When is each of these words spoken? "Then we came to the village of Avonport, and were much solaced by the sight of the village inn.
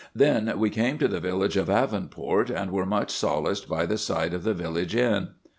"Then 0.15 0.57
we 0.57 0.71
came 0.71 0.97
to 0.97 1.07
the 1.07 1.19
village 1.19 1.55
of 1.55 1.67
Avonport, 1.69 2.49
and 2.49 2.71
were 2.71 2.87
much 2.87 3.11
solaced 3.11 3.69
by 3.69 3.85
the 3.85 3.99
sight 3.99 4.33
of 4.33 4.43
the 4.43 4.55
village 4.55 4.95
inn. 4.95 5.35